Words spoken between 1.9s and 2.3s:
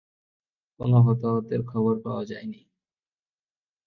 পাওয়া